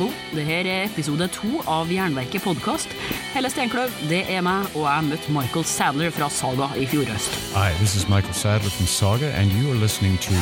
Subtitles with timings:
[0.00, 2.88] Hallo, det her er episode to av Jernverket podkast.
[3.34, 7.34] Helle Steinkløv, det er meg, og jeg møtte Michael Sadler fra Saga i fjor høst.
[7.52, 10.32] Hi, this is Michael Sadler from Saga, and you are listening to.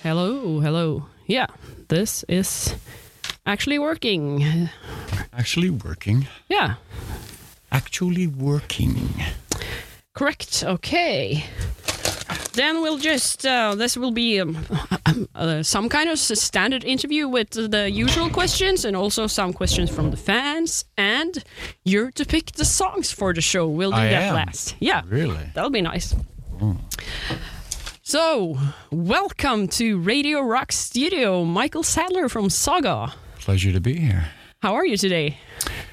[0.00, 1.04] Hello, hello.
[1.28, 1.52] Yeah,
[1.90, 2.72] this is
[3.44, 4.40] actually working.
[5.36, 6.28] Actually working.
[6.48, 6.76] Yeah,
[7.70, 8.96] Actually working.
[10.14, 10.64] correct.
[10.64, 11.44] Okay.
[12.58, 14.58] Then we'll just, uh, this will be um,
[15.36, 20.10] uh, some kind of standard interview with the usual questions and also some questions from
[20.10, 20.84] the fans.
[20.96, 21.44] And
[21.84, 23.68] you're to pick the songs for the show.
[23.68, 24.34] We'll do I that am.
[24.34, 24.74] last.
[24.80, 25.02] Yeah.
[25.06, 25.38] Really?
[25.54, 26.16] That'll be nice.
[28.02, 28.58] So,
[28.90, 33.14] welcome to Radio Rock Studio, Michael Sadler from Saga.
[33.38, 34.30] Pleasure to be here.
[34.62, 35.38] How are you today?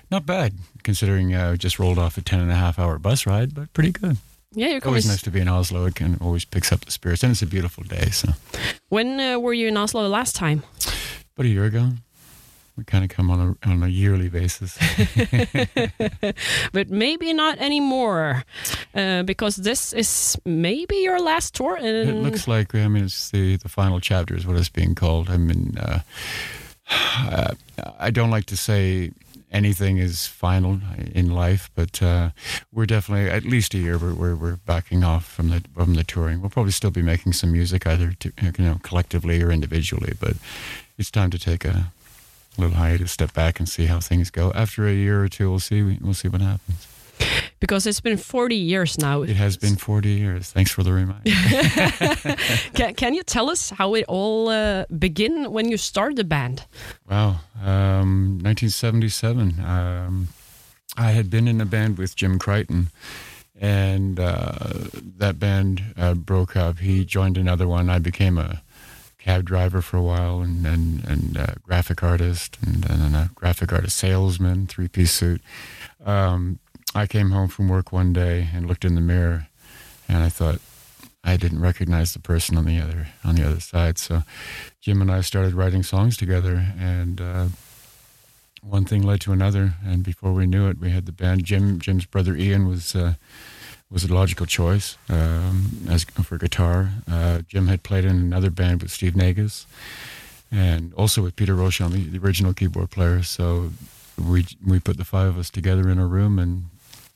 [0.09, 3.53] Not bad, considering uh, just rolled off a 10 and a half hour bus ride,
[3.53, 4.17] but pretty good.
[4.55, 4.87] Yeah, you're.
[4.87, 5.85] Always nice to be in Oslo.
[5.85, 8.09] It can always picks up the spirits, and it's a beautiful day.
[8.11, 8.29] So,
[8.89, 10.63] When uh, were you in Oslo the last time?
[11.35, 11.89] about a year ago,
[12.77, 14.77] we kind of come on a on a yearly basis.
[16.73, 18.43] But maybe not anymore,
[18.93, 21.77] uh, because this is maybe your last tour.
[21.81, 25.29] it looks like I mean it's the the final chapter is what it's being called.
[25.29, 25.99] I mean, uh,
[27.31, 27.53] uh,
[27.99, 29.11] I don't like to say
[29.55, 30.79] anything is final
[31.13, 32.29] in life, but uh,
[32.71, 33.97] we're definitely at least a year.
[33.97, 36.41] We're, we're backing off from the from the touring.
[36.41, 40.35] We'll probably still be making some music either to, you know collectively or individually, but
[40.97, 41.91] it's time to take a
[42.57, 44.51] little hiatus, step back, and see how things go.
[44.53, 45.97] After a year or two, we'll see.
[46.01, 46.87] We'll see what happens.
[47.59, 49.21] Because it's been 40 years now.
[49.21, 50.51] It has been 40 years.
[50.51, 51.29] Thanks for the reminder.
[52.73, 56.65] Can, can you tell us how it all uh, began when you started the band?
[57.09, 57.39] Wow.
[57.61, 59.59] Um, 1977.
[59.63, 60.27] Um,
[60.97, 62.87] I had been in a band with Jim Crichton,
[63.59, 66.79] and uh, that band uh, broke up.
[66.79, 67.89] He joined another one.
[67.89, 68.61] I became a
[69.19, 73.29] cab driver for a while, and and, and uh, graphic artist, and, and then a
[73.35, 75.41] graphic artist salesman, three piece suit.
[76.05, 76.59] Um,
[76.95, 79.47] I came home from work one day and looked in the mirror,
[80.07, 80.59] and I thought
[81.25, 83.97] I didn't recognize the person on the other on the other side.
[83.97, 84.23] So
[84.79, 87.45] Jim and I started writing songs together, and uh,
[88.61, 89.73] one thing led to another.
[89.83, 91.43] And before we knew it, we had the band.
[91.43, 93.15] Jim Jim's brother Ian was uh,
[93.91, 96.91] was a logical choice um, as for guitar.
[97.11, 99.67] Uh, Jim had played in another band with Steve Negus,
[100.49, 103.21] and also with Peter Rochon, the, the original keyboard player.
[103.21, 103.71] So
[104.17, 106.69] we we put the five of us together in a room and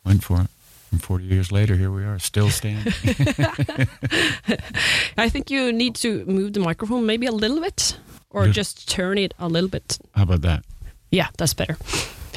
[0.06, 0.48] went for it.
[0.92, 2.94] And 40 years later, here we are, still standing.
[5.18, 7.98] I think you need to move the microphone maybe a little bit,
[8.32, 8.52] or Yeah.
[8.54, 10.00] just turn it a little bit.
[10.16, 10.64] How about that?
[11.12, 11.78] Yeah, that's better.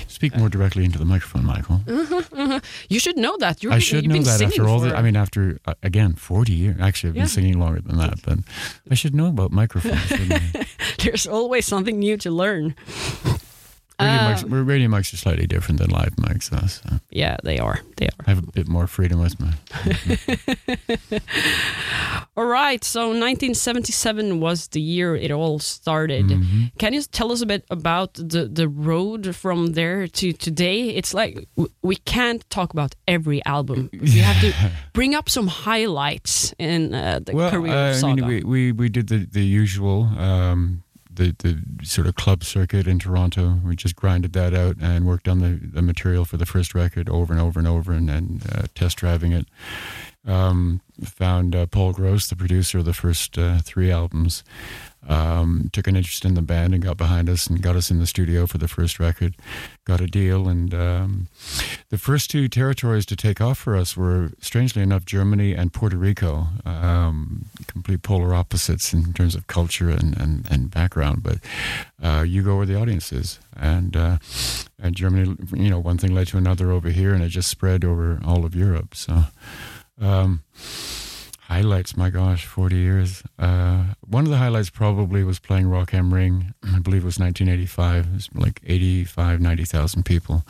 [0.08, 1.80] Speak more directly into the microphone, Michael.
[2.88, 3.62] You should know that.
[3.62, 4.96] You're, I should know that after all for, the.
[4.96, 6.76] I mean, after uh, again forty years.
[6.80, 7.26] Actually, I've been Yeah.
[7.28, 8.38] singing longer than that, but
[8.90, 10.08] I should know about microphones.
[10.98, 12.74] there's always something new to learn.
[14.02, 16.66] Radio, Uh, mics, radio are slightly different than live mics, though.
[16.66, 17.80] So Yeah, they are.
[17.96, 18.24] They are.
[18.26, 19.52] I have a bit more freedom with my.
[22.36, 22.82] All right.
[22.84, 26.26] So 1977 was the year it all started.
[26.26, 26.64] Mm-hmm.
[26.78, 30.88] Can you tell us a bit about the the road from there to today?
[30.88, 31.46] It's like
[31.82, 33.90] we can't talk about every album.
[33.92, 34.52] We have to
[34.92, 38.72] bring up some highlights in uh, the well, career uh, of I mean, we, we
[38.72, 40.04] we did the the usual.
[40.18, 40.81] Um,
[41.14, 43.60] the, the sort of club circuit in Toronto.
[43.64, 47.08] We just grinded that out and worked on the, the material for the first record
[47.08, 49.46] over and over and over and, and uh, test driving it.
[50.24, 54.44] Um, found uh, Paul Gross, the producer of the first uh, three albums,
[55.08, 57.98] um, took an interest in the band and got behind us and got us in
[57.98, 59.34] the studio for the first record.
[59.84, 61.28] Got a deal, and um,
[61.88, 65.96] the first two territories to take off for us were, strangely enough, Germany and Puerto
[65.96, 66.46] Rico.
[66.64, 71.38] Um, complete polar opposites in terms of culture and, and, and background, but
[72.02, 74.18] uh, you go where the audience is, and uh,
[74.78, 77.84] and Germany, you know, one thing led to another over here, and it just spread
[77.84, 78.94] over all of Europe.
[78.94, 79.24] So.
[80.00, 80.42] Um,
[81.52, 83.22] highlights, my gosh, 40 years.
[83.38, 86.54] Uh, one of the highlights probably was playing Rock Am Ring.
[86.64, 88.06] I believe it was 1985.
[88.06, 90.46] It was like 85, 90,000 people.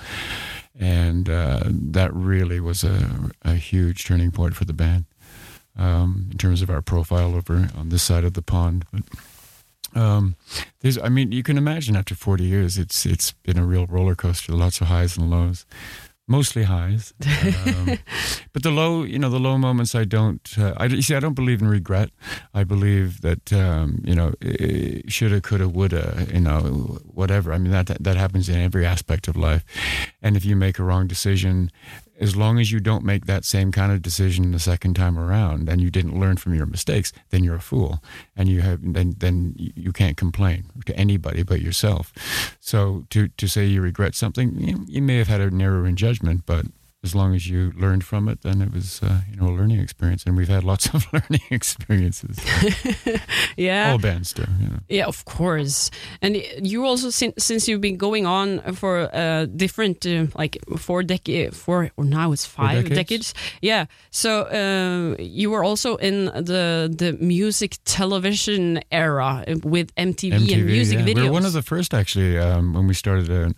[0.78, 5.06] And uh, that really was a, a huge turning point for the band
[5.76, 8.84] um, in terms of our profile over on this side of the pond.
[8.92, 9.02] But
[10.00, 10.36] um,
[10.80, 14.14] there's, I mean, you can imagine after 40 years, it's it's been a real roller
[14.14, 15.66] coaster, lots of highs and lows.
[16.28, 17.12] Mostly highs,
[17.66, 17.98] um,
[18.52, 19.94] but the low, you know, the low moments.
[19.94, 20.40] I don't.
[20.56, 21.16] Uh, I you see.
[21.16, 22.10] I don't believe in regret.
[22.54, 24.32] I believe that um, you know,
[25.08, 26.28] shoulda, coulda, woulda.
[26.32, 26.60] You know,
[27.12, 27.52] whatever.
[27.52, 29.64] I mean, that, that that happens in every aspect of life.
[30.22, 31.72] And if you make a wrong decision,
[32.20, 35.68] as long as you don't make that same kind of decision the second time around
[35.68, 38.00] and you didn't learn from your mistakes, then you're a fool,
[38.36, 42.12] and you have then then you can't complain to anybody but yourself.
[42.60, 45.96] So to to say you regret something, you, you may have had an error in
[45.96, 46.66] judgment, but
[47.04, 49.80] as long as you learned from it, then it was uh, you know a learning
[49.80, 52.38] experience, and we've had lots of learning experiences.
[53.56, 54.44] yeah, all bands do.
[54.60, 54.78] You know.
[54.88, 55.90] Yeah, of course.
[56.20, 61.02] And you also since since you've been going on for uh, different uh, like four
[61.02, 62.96] decades, four or now it's five decades?
[62.96, 63.34] decades.
[63.60, 63.86] Yeah.
[64.10, 70.66] So uh, you were also in the the music television era with MTV, MTV and
[70.66, 71.04] music yeah.
[71.04, 71.16] videos.
[71.16, 73.28] We were one of the first actually um, when we started.
[73.28, 73.50] Uh,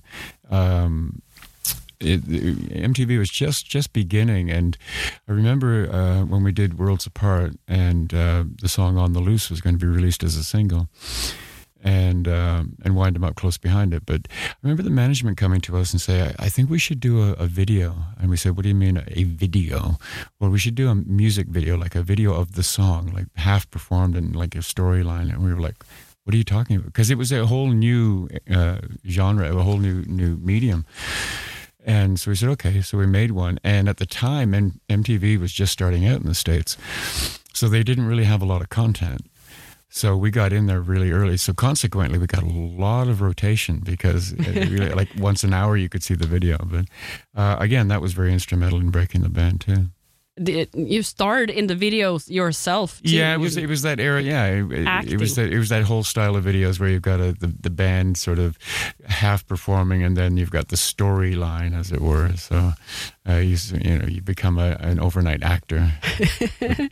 [0.50, 1.22] um,
[2.04, 4.76] it, MTV was just just beginning, and
[5.28, 9.50] I remember uh, when we did Worlds Apart, and uh, the song "On the Loose"
[9.50, 10.88] was going to be released as a single,
[11.82, 14.04] and um, and wind them up close behind it.
[14.06, 17.00] But I remember the management coming to us and say, "I, I think we should
[17.00, 19.98] do a, a, video." And we said, "What do you mean a video?"
[20.40, 23.70] Well, we should do a music video, like a video of the song, like half
[23.70, 25.30] performed and like a storyline.
[25.32, 25.84] And we were like.
[26.26, 26.86] What are you talking about?
[26.86, 30.86] Because it was a whole new uh, genre, a whole new new medium.
[31.84, 32.80] And so we said, okay.
[32.80, 33.58] So we made one.
[33.62, 36.76] And at the time, M- MTV was just starting out in the States.
[37.52, 39.22] So they didn't really have a lot of content.
[39.90, 41.36] So we got in there really early.
[41.36, 45.88] So consequently, we got a lot of rotation because, really, like once an hour, you
[45.88, 46.58] could see the video.
[46.58, 46.86] But
[47.36, 49.90] uh, again, that was very instrumental in breaking the band too.
[50.36, 53.00] The, you starred in the videos yourself.
[53.02, 53.16] Too.
[53.16, 54.20] Yeah, it was it was that era.
[54.20, 57.20] Yeah, it, it, was that it was that whole style of videos where you've got
[57.20, 58.58] a, the the band sort of
[59.06, 62.32] half performing, and then you've got the storyline, as it were.
[62.36, 62.72] So,
[63.28, 65.92] uh, you you know you become a, an overnight actor.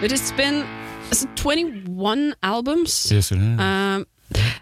[0.00, 0.66] But it's been
[1.10, 3.10] it's 21 albums.
[3.10, 3.60] Yes, it is.
[3.60, 4.06] Um,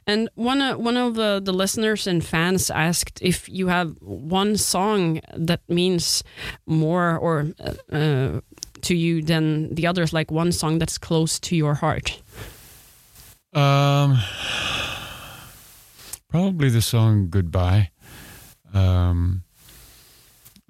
[0.07, 4.57] and one uh, one of the, the listeners and fans asked if you have one
[4.57, 6.25] song that means
[6.67, 8.41] more or uh, uh,
[8.81, 12.23] to you than the others, like one song that's close to your heart.
[13.53, 14.19] Um,
[16.31, 17.91] probably the song "Goodbye."
[18.73, 19.43] Um,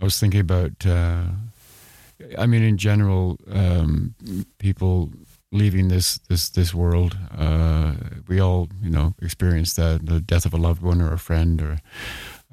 [0.00, 0.84] I was thinking about.
[0.84, 1.26] Uh,
[2.36, 4.16] I mean, in general, um,
[4.58, 5.12] people
[5.50, 7.16] leaving this this this world.
[7.36, 7.94] Uh,
[8.26, 11.62] we all, you know, experience that the death of a loved one or a friend,
[11.62, 11.78] or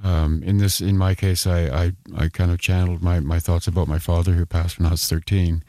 [0.03, 3.68] um, in this, in my case, I, I, I kind of channeled my, my thoughts
[3.68, 5.63] about my father who passed when I was thirteen.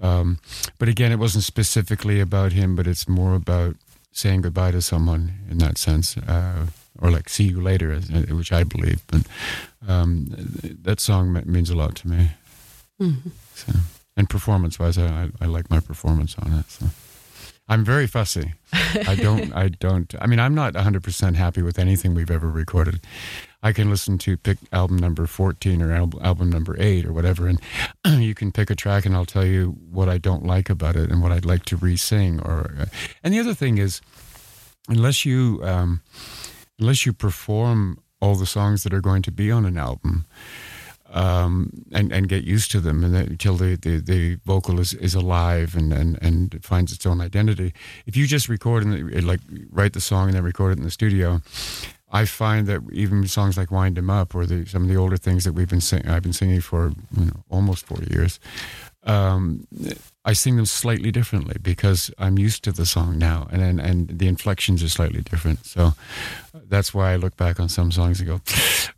[0.00, 0.38] Um,
[0.78, 3.76] but again, it wasn't specifically about him, but it's more about
[4.12, 6.16] saying goodbye to someone in that sense.
[6.16, 6.66] Uh,
[7.00, 8.00] or like "see you later,"
[8.30, 9.22] which I believe, but
[9.88, 10.26] um,
[10.82, 12.30] that song means a lot to me.
[13.00, 13.30] Mm-hmm.
[13.54, 13.72] So,
[14.16, 16.70] and performance-wise, I, I like my performance on it.
[16.70, 16.86] So.
[17.70, 18.54] I'm very fussy.
[18.72, 19.54] I don't.
[19.54, 20.12] I don't.
[20.20, 23.00] I mean, I'm not 100 percent happy with anything we've ever recorded.
[23.62, 27.46] I can listen to pick album number 14 or al- album number eight or whatever,
[27.46, 27.60] and
[28.20, 31.10] you can pick a track, and I'll tell you what I don't like about it
[31.10, 32.40] and what I'd like to re-sing.
[32.40, 32.86] Or, uh,
[33.22, 34.00] and the other thing is,
[34.88, 36.00] unless you um,
[36.80, 40.26] unless you perform all the songs that are going to be on an album
[41.10, 45.14] um, and and get used to them and until the, the, the vocal is, is
[45.14, 47.72] alive and, and, and finds its own identity.
[48.06, 49.40] If you just record and like
[49.70, 51.42] write the song and then record it in the studio,
[52.12, 55.16] I find that even songs like "Wind 'Em Up" or the, some of the older
[55.16, 58.40] things that we've been sing- I've been singing for you know, almost forty years,
[59.04, 59.66] um,
[60.30, 64.18] I sing them slightly differently because I'm used to the song now, and, and and
[64.20, 65.66] the inflections are slightly different.
[65.66, 65.94] So
[66.54, 68.40] that's why I look back on some songs and go,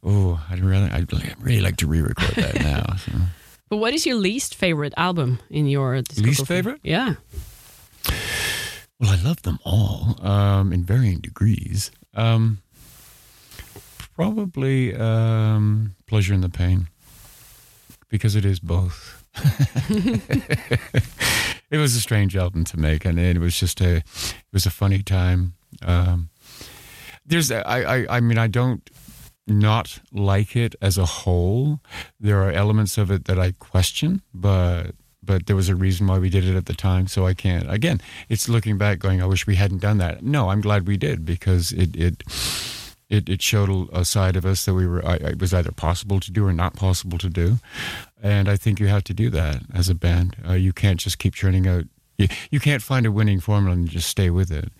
[0.04, 1.10] "Oh, I'd really, I'd
[1.40, 3.12] really like to re-record that now." So.
[3.70, 6.80] But what is your least favorite album in your least favorite?
[6.82, 7.14] Yeah.
[9.00, 11.90] Well, I love them all um, in varying degrees.
[12.12, 12.58] Um,
[14.14, 16.88] probably um, pleasure and the pain
[18.10, 19.21] because it is both.
[21.70, 24.70] it was a strange album to make, and it was just a it was a
[24.70, 25.54] funny time.
[25.80, 26.28] Um,
[27.24, 28.88] there's I, I I mean I don't
[29.46, 31.80] not like it as a whole.
[32.20, 36.18] There are elements of it that I question, but but there was a reason why
[36.18, 37.70] we did it at the time, so I can't.
[37.72, 40.22] Again, it's looking back, going, I wish we hadn't done that.
[40.22, 42.22] No, I'm glad we did because it it
[43.08, 46.32] it, it showed a side of us that we were it was either possible to
[46.32, 47.58] do or not possible to do,
[48.22, 50.36] and I think you have to do that as a band.
[50.48, 51.84] Uh, you can't just keep churning out.
[52.16, 54.70] You, you can't find a winning formula and just stay with it.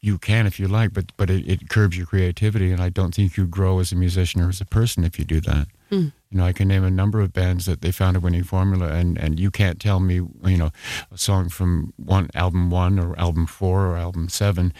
[0.00, 3.14] You can if you like, but but it, it curbs your creativity, and I don't
[3.14, 5.66] think you grow as a musician or as a person if you do that.
[5.90, 6.12] Mm.
[6.30, 8.92] You know, I can name a number of bands that they found a winning formula,
[8.92, 10.70] and and you can't tell me, you know,
[11.10, 14.72] a song from one album one or album four or album seven.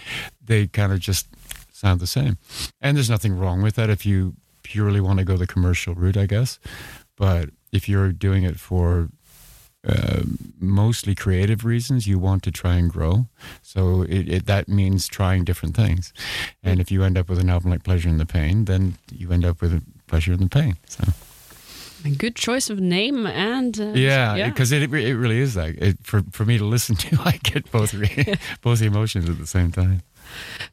[0.44, 1.26] They kind of just
[1.72, 2.38] sound the same,
[2.80, 6.16] and there's nothing wrong with that if you purely want to go the commercial route,
[6.16, 6.58] I guess.
[7.22, 9.08] But if you're doing it for
[9.86, 10.22] uh,
[10.58, 13.26] mostly creative reasons, you want to try and grow.
[13.62, 16.12] So it, it, that means trying different things.
[16.64, 19.30] And if you end up with an album like Pleasure in the Pain, then you
[19.30, 20.78] end up with Pleasure in the Pain.
[20.88, 21.04] So.
[22.04, 24.80] A good choice of name and uh, yeah, because yeah.
[24.80, 27.94] it, it really is like it, for for me to listen to, I get both
[28.62, 30.02] both emotions at the same time.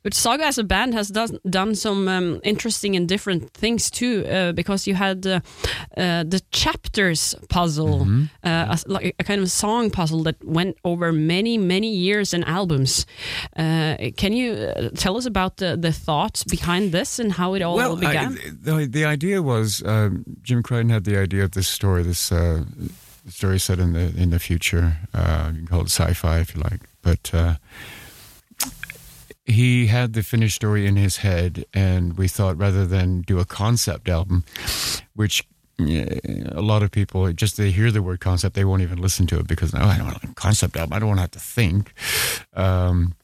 [0.03, 4.25] But Saga as a band has done, done some um, interesting and different things too,
[4.25, 5.39] uh, because you had uh,
[5.97, 8.25] uh, the chapters puzzle, mm-hmm.
[8.43, 12.45] Uh, a, like a kind of song puzzle that went over many, many years and
[12.45, 13.05] albums.
[13.55, 17.61] Uh, can you uh, tell us about the, the thoughts behind this and how it
[17.61, 18.37] all well, began?
[18.37, 22.31] I, the, the idea was um, Jim Crichton had the idea of this story, this
[23.27, 24.97] story set in the in the future.
[25.13, 27.31] you can call it sci-fi if you like, but
[29.49, 33.45] he had the finished story in his head, and we thought rather than do a
[33.45, 34.43] concept album,
[35.15, 35.45] which
[35.79, 39.39] a lot of people just they hear the word concept, they won't even listen to
[39.39, 40.93] it because oh, I don't want a concept album.
[40.93, 41.93] I don't want to have to think.
[42.53, 43.15] Um,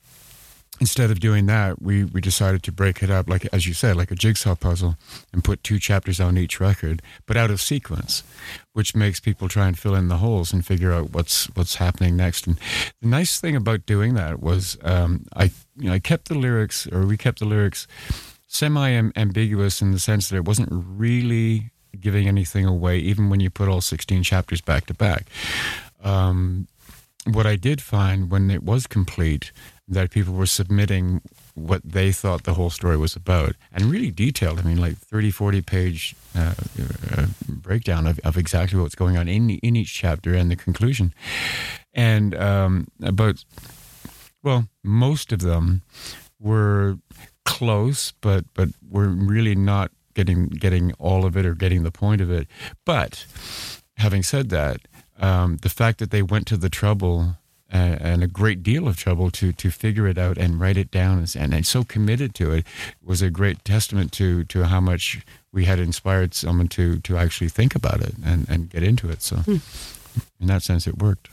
[0.85, 3.95] instead of doing that, we, we decided to break it up, like as you said,
[3.95, 4.95] like a jigsaw puzzle,
[5.33, 8.21] and put two chapters on each record, but out of sequence,
[8.73, 12.15] which makes people try and fill in the holes and figure out what's what's happening
[12.15, 12.45] next.
[12.45, 12.59] And
[13.01, 16.85] the nice thing about doing that was um, I you know, I kept the lyrics,
[16.91, 17.87] or we kept the lyrics
[18.45, 23.49] semi ambiguous in the sense that it wasn't really giving anything away, even when you
[23.49, 25.25] put all 16 chapters back to back.
[26.03, 26.67] Um,
[27.25, 29.51] what I did find when it was complete
[29.87, 31.21] that people were submitting
[31.53, 34.59] what they thought the whole story was about and really detailed.
[34.59, 36.53] I mean, like 30, 40 page uh,
[37.15, 41.13] uh, breakdown of, of exactly what's going on in, in each chapter and the conclusion.
[41.93, 43.45] And um, about,
[44.43, 45.83] well, most of them
[46.39, 46.97] were
[47.45, 52.21] close, but, but were really not getting, getting all of it or getting the point
[52.21, 52.47] of it.
[52.85, 53.25] But
[53.97, 54.79] having said that,
[55.19, 57.37] um, the fact that they went to the trouble
[57.75, 60.89] uh, and a great deal of trouble to to figure it out and write it
[60.91, 62.65] down and, and so committed to it
[63.03, 65.19] was a great testament to to how much
[65.51, 69.21] we had inspired someone to to actually think about it and and get into it
[69.21, 69.57] so hmm.
[70.39, 71.27] in that sense it worked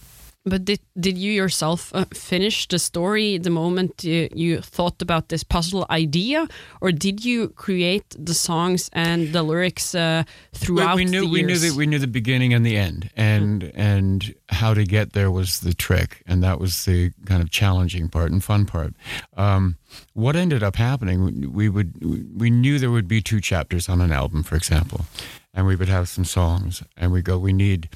[0.44, 5.28] but did did you yourself uh, finish the story the moment you, you, thought about
[5.28, 6.48] this puzzle idea,
[6.80, 11.28] or did you create the songs and the lyrics uh, throughout well, we knew, the
[11.28, 13.72] We knew that we knew the beginning and the end, and mm.
[13.74, 18.08] and how to get there was the trick, and that was the kind of challenging
[18.08, 18.94] part and fun part.
[19.36, 19.76] Um,
[20.14, 24.10] what ended up happening, we would we knew there would be two chapters on an
[24.10, 25.06] album, for example,
[25.54, 27.88] and we would have some songs and we go we need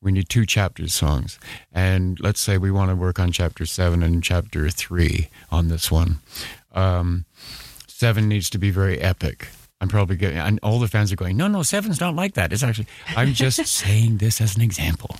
[0.00, 1.38] we need two chapters songs
[1.72, 5.90] and let's say we want to work on chapter seven and chapter three on this
[5.90, 6.18] one
[6.74, 7.24] um,
[7.86, 9.48] seven needs to be very epic
[9.82, 12.52] I'm probably getting, and all the fans are going, no, no, seven's not like that.
[12.52, 15.16] It's actually, I'm just saying this as an example.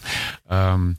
[0.48, 0.98] Um,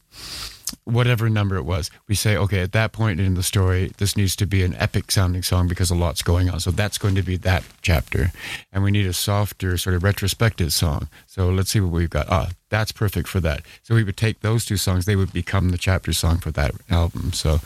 [0.83, 4.35] whatever number it was, we say, okay, at that point in the story, this needs
[4.37, 6.59] to be an epic sounding song because a lot's going on.
[6.59, 8.31] So that's going to be that chapter.
[8.71, 11.07] And we need a softer, sort of retrospective song.
[11.27, 12.27] So let's see what we've got.
[12.29, 13.61] Ah, that's perfect for that.
[13.83, 16.71] So we would take those two songs, they would become the chapter song for that
[16.89, 17.33] album.
[17.33, 17.59] So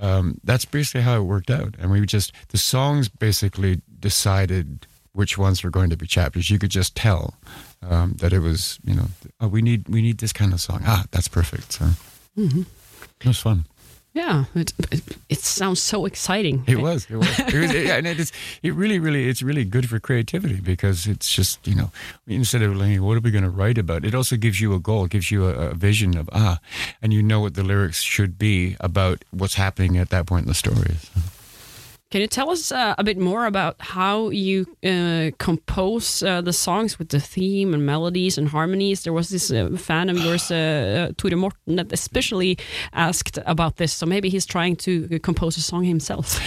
[0.00, 1.74] um, that's basically how it worked out.
[1.78, 6.48] And we just, the songs basically decided which ones were going to be chapters.
[6.48, 7.34] You could just tell
[7.82, 9.06] um, that it was, you know,
[9.40, 10.82] oh, we need we need this kind of song.
[10.86, 11.72] Ah, that's perfect.
[11.72, 11.88] So.
[12.38, 12.62] Mm-hmm.
[13.20, 13.64] It was fun.
[14.14, 16.64] Yeah, it, it, it, sounds so exciting.
[16.66, 17.06] It was.
[17.10, 17.38] It was.
[17.38, 21.30] It, was, it, and it's it really, really, it's really good for creativity because it's
[21.30, 21.92] just you know
[22.26, 24.80] instead of like what are we going to write about, it also gives you a
[24.80, 26.58] goal, it gives you a, a, vision of ah,
[27.02, 30.48] and you know what the lyrics should be about what's happening at that point in
[30.48, 30.96] the story.
[31.00, 31.20] So.
[32.10, 36.54] Can you tell us uh, a bit more about how you uh, compose uh, the
[36.54, 39.02] songs with the theme and melodies and harmonies?
[39.02, 42.56] There was this uh, fan of yours, uh, uh, Tore Morten, that especially
[42.94, 43.92] asked about this.
[43.92, 46.40] So maybe he's trying to compose a song himself.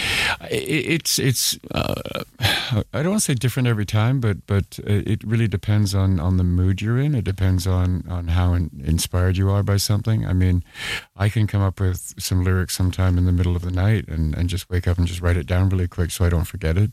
[0.50, 5.94] It's it's I don't want to say different every time, but but it really depends
[5.94, 7.14] on on the mood you're in.
[7.14, 10.26] It depends on on how in, inspired you are by something.
[10.26, 10.64] I mean,
[11.22, 14.34] I can come up with some lyrics sometime in the middle of the night and
[14.34, 16.76] and just wake up and just write it down really quick so I don't forget
[16.76, 16.90] it.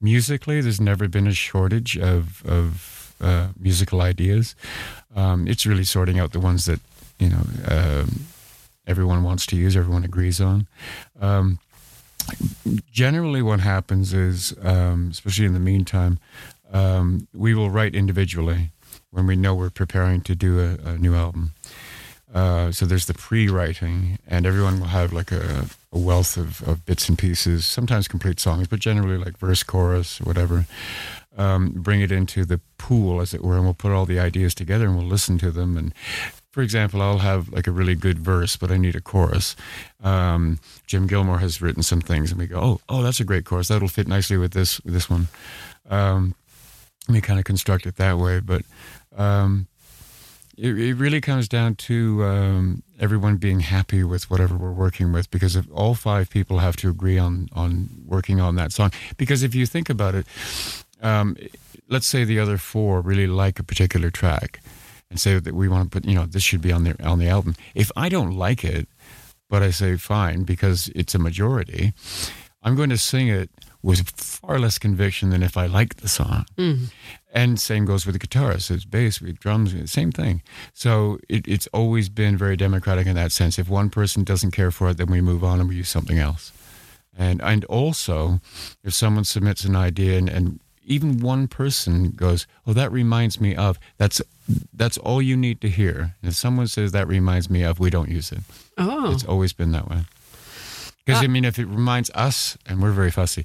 [0.00, 4.54] Musically, there's never been a shortage of of uh, musical ideas.
[5.16, 6.80] Um, it's really sorting out the ones that
[7.18, 8.26] you know um,
[8.86, 10.68] everyone wants to use, everyone agrees on.
[11.20, 11.58] Um,
[12.92, 16.18] generally, what happens is, um, especially in the meantime,
[16.72, 18.70] um, we will write individually
[19.10, 21.52] when we know we're preparing to do a, a new album.
[22.34, 26.84] Uh, so there's the pre-writing, and everyone will have like a, a wealth of, of,
[26.84, 30.66] bits and pieces, sometimes complete songs, but generally like verse, chorus, whatever.
[31.38, 34.54] Um, bring it into the pool, as it were, and we'll put all the ideas
[34.54, 35.76] together and we'll listen to them.
[35.76, 35.94] And
[36.50, 39.54] for example, I'll have like a really good verse, but I need a chorus.
[40.02, 43.44] Um, Jim Gilmour has written some things, and we go, "Oh, oh, that's a great
[43.44, 43.68] chorus.
[43.68, 45.28] That'll fit nicely with this this one."
[45.90, 46.34] Um,
[47.08, 48.62] we kind of construct it that way, but
[49.16, 49.68] um,
[50.56, 55.30] it, it, really comes down to um, everyone being happy with whatever we're working with
[55.30, 59.42] because if all five people have to agree on on working on that song because
[59.42, 60.26] if you think about it
[61.02, 61.36] um,
[61.88, 64.60] let's say the other four really like a particular track
[65.10, 67.18] and say that we want to put you know this should be on the on
[67.18, 68.88] the album if i don't like it
[69.48, 71.92] but i say fine because it's a majority
[72.62, 73.50] i'm going to sing it
[73.86, 76.44] with far less conviction than if I liked the song.
[76.58, 76.92] Mm.
[77.36, 78.70] And same goes with the guitarist.
[78.70, 80.40] It's bass, with drums, same thing.
[80.72, 83.58] So it, it's always been very democratic in that sense.
[83.58, 86.18] If one person doesn't care for it, then we move on and we use something
[86.18, 86.50] else.
[87.18, 88.40] And and also,
[88.82, 93.54] if someone submits an idea and, and even one person goes, "Oh, that reminds me
[93.54, 94.22] of," that's
[94.72, 96.16] that's all you need to hear.
[96.22, 98.40] And if someone says that reminds me of, we don't use it.
[98.78, 100.04] Oh, it's always been that way.
[101.04, 103.44] Because, uh, I mean, if it reminds us, and we're very fussy,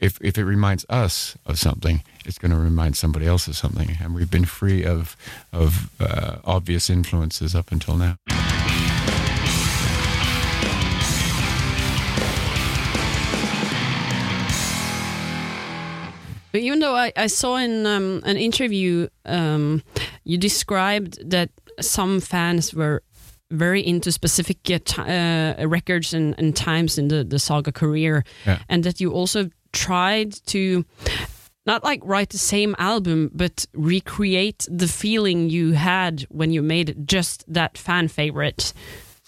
[0.00, 3.98] if, if it reminds us of something, it's going to remind somebody else of something.
[4.02, 5.16] And we've been free of,
[5.52, 8.16] of uh, obvious influences up until now.
[16.52, 19.82] But even though I, I saw in um, an interview, um,
[20.24, 23.02] you described that some fans were
[23.52, 28.60] very into specific uh, uh, records and, and, times in the, the saga career, yeah.
[28.68, 30.84] and that you also tried to
[31.66, 37.06] not like write the same album, but recreate the feeling you had when you made
[37.06, 38.72] just that fan favorite.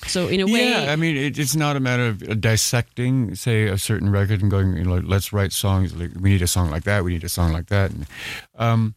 [0.06, 3.68] So in a way, yeah, I mean, it, it's not a matter of dissecting, say,
[3.68, 5.94] a certain record and going, you know, let's write songs.
[5.94, 7.04] Like we need a song like that.
[7.04, 7.92] We need a song like that.
[7.92, 8.06] And,
[8.56, 8.94] um,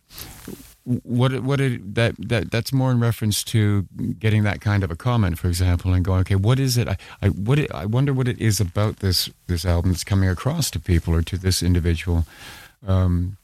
[0.86, 3.88] what what it, that that that's more in reference to
[4.20, 6.88] getting that kind of a comment, for example, and going, okay, what is it?
[6.88, 10.30] I, I what it, I wonder what it is about this this album that's coming
[10.30, 12.26] across to people or to this individual,
[12.86, 13.38] um,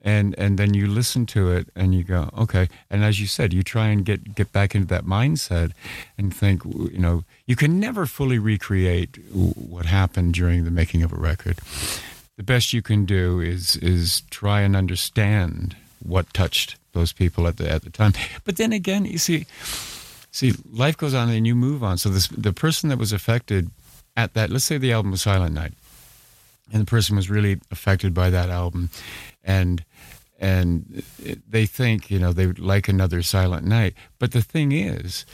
[0.00, 3.52] and and then you listen to it and you go, okay, and as you said,
[3.52, 5.72] you try and get get back into that mindset
[6.16, 11.12] and think, you know, you can never fully recreate what happened during the making of
[11.12, 11.58] a record.
[12.38, 15.76] The best you can do is is try and understand
[16.08, 18.12] what touched those people at the at the time.
[18.44, 19.46] But then again, you see,
[20.30, 21.98] see, life goes on and you move on.
[21.98, 23.70] So this the person that was affected
[24.16, 25.74] at that, let's say the album was Silent Knight,
[26.72, 28.90] and the person was really affected by that album,
[29.44, 29.84] and
[30.40, 31.02] and
[31.48, 33.94] they think you know they would like another Silent Knight.
[34.18, 35.26] But the thing is,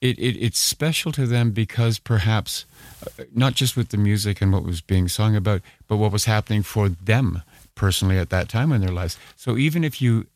[0.00, 2.64] it, it it's special to them because perhaps
[3.06, 6.24] uh, not just with the music and what was being sung about, but what was
[6.24, 7.42] happening for them
[7.74, 9.18] personally at that time in their lives.
[9.36, 10.26] So even if you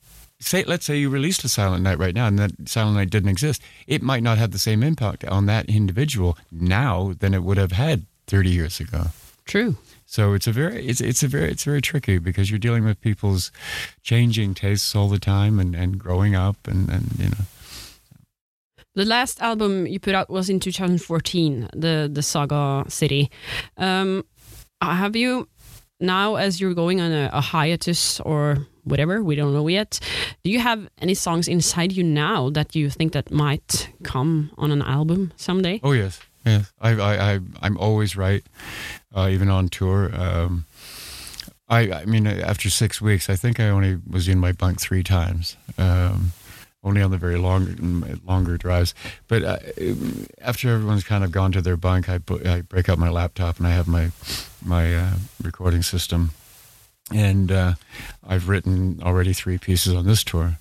[0.40, 3.30] say, let's say you released a Silent Knight right now and that Silent Knight didn't
[3.30, 7.56] exist, it might not have the same impact on that individual now than it would
[7.56, 9.06] have had 30 years ago.
[9.44, 9.76] True.
[10.06, 13.00] So it's a very it's it's a very it's very tricky because you're dealing with
[13.00, 13.50] people's
[14.02, 17.44] changing tastes all the time and, and growing up and, and you know.
[18.94, 23.30] The last album you put out was in 2014, the the Sagacity.
[23.76, 24.24] Um,
[24.80, 25.48] have you
[26.04, 29.98] now as you're going on a, a, hiatus or whatever we don't know yet
[30.42, 34.70] do you have any songs inside you now that you think that might come on
[34.70, 38.44] an album someday oh yes yes i i, I i'm always right
[39.14, 40.66] uh, even on tour um,
[41.66, 45.02] I, I mean, after six weeks, I think I only was in my bunk three
[45.02, 45.56] times.
[45.78, 46.32] Um,
[46.84, 48.94] only on the very long, longer drives.
[49.26, 49.56] But uh,
[50.40, 53.66] after everyone's kind of gone to their bunk, I, I break out my laptop and
[53.66, 54.10] I have my
[54.64, 55.10] my uh,
[55.42, 56.30] recording system,
[57.12, 57.74] and uh,
[58.26, 60.58] I've written already three pieces on this tour.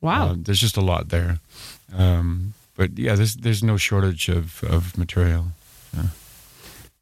[0.00, 1.40] Wow, uh, there's just a lot there.
[1.92, 5.46] Um, but yeah, there's there's no shortage of of material.
[5.94, 6.08] Yeah.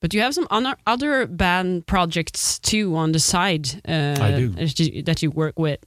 [0.04, 0.46] But you have some
[0.86, 5.78] other band projects too on the side uh, that you work with.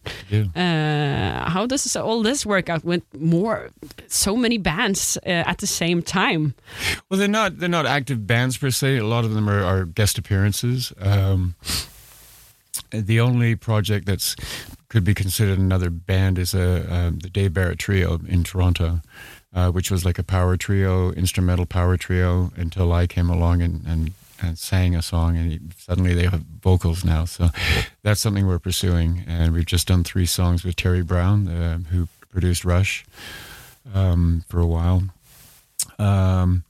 [0.55, 3.69] Uh, how does all this work out with more,
[4.07, 6.55] so many bands uh, at the same time?
[7.07, 8.97] Well, they're not they're not active bands per se.
[8.97, 10.91] A lot of them are, are guest appearances.
[10.99, 11.53] Um,
[12.89, 14.35] the only project that's
[14.89, 19.01] could be considered another band is a uh, the Dave Barrett Trio in Toronto
[19.53, 23.85] uh, which was like a power trio, instrumental power trio, until I came along and,
[23.85, 27.25] and and sang a song, and he, suddenly they have vocals now.
[27.25, 27.49] So
[28.03, 32.07] that's something we're pursuing, and we've just done three songs with Terry Brown, uh, who
[32.29, 33.05] produced Rush
[33.93, 35.03] um, for a while.
[35.97, 36.63] Um,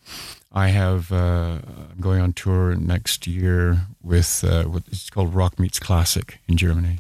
[0.54, 1.60] I have uh,
[1.92, 6.58] I'm going on tour next year with uh, what it's called Rock Meets Classic in
[6.58, 7.00] Germany,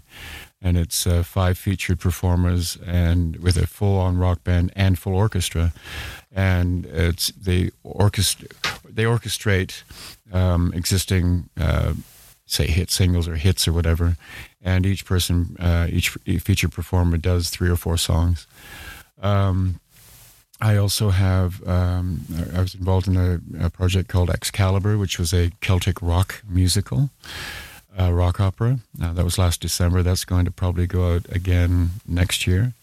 [0.62, 5.74] and it's uh, five featured performers and with a full-on rock band and full orchestra,
[6.32, 8.48] and it's they orchestra
[8.90, 9.84] they orchestrate
[10.34, 11.94] um, existing uh,
[12.46, 14.18] say hit singles or hits or whatever,
[14.62, 18.48] and each person uh, each featured performer does three or four songs.
[19.22, 19.80] Um,
[20.60, 22.22] I also have, um,
[22.56, 27.12] I was involved in a, a, project called Excalibur, which was a Celtic rock musical,
[28.00, 28.80] uh, rock opera.
[29.02, 30.04] Uh, that was last December.
[30.04, 32.74] That's going to probably go out again next year.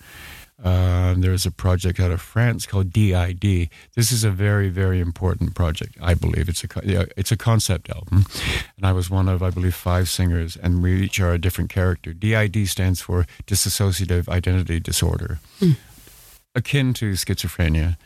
[0.63, 3.69] Uh, there's a project out of France called DID.
[3.95, 5.97] This is a very, very important project.
[6.01, 8.25] I believe it's a it's a concept album,
[8.77, 11.71] and I was one of I believe five singers, and we each are a different
[11.71, 12.13] character.
[12.15, 15.39] DID stands for dissociative identity disorder.
[15.61, 15.77] Mm
[16.55, 17.97] akin to schizophrenia,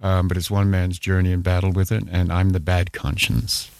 [0.00, 3.70] um, but it's one man's journey and battle with it, and I'm the bad conscience.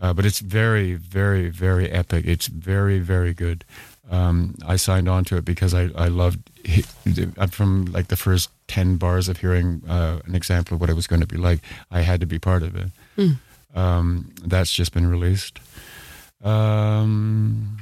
[0.00, 2.26] Uh, but it's very, very, very epic.
[2.26, 3.64] It's very, very good.
[4.10, 6.38] Um, I signed on to it because I, I loved.
[7.38, 10.94] I'm from like the first ten bars of hearing uh, an example of what it
[10.94, 11.60] was going to be like.
[11.90, 12.90] I had to be part of it.
[13.16, 13.36] Mm.
[13.74, 15.58] Um, that's just been released.
[16.44, 17.78] Um,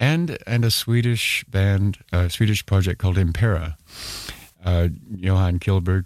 [0.00, 3.76] and and a Swedish band, a Swedish project called Impera
[4.66, 6.04] uh, Johan Kihlberg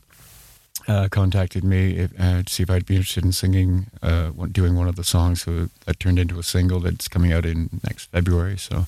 [0.91, 4.75] uh, contacted me if, uh, to see if I'd be interested in singing, uh, doing
[4.75, 5.43] one of the songs.
[5.43, 8.59] So that turned into a single that's coming out in next February.
[8.59, 8.87] So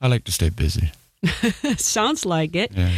[0.00, 0.92] I like to stay busy.
[1.76, 2.72] Sounds like it.
[2.74, 2.90] Yeah.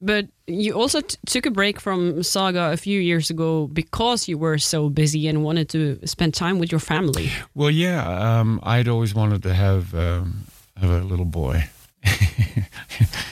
[0.00, 4.38] But you also t- took a break from Saga a few years ago because you
[4.38, 7.30] were so busy and wanted to spend time with your family.
[7.54, 11.68] Well, yeah, um, I'd always wanted to have um, have a little boy.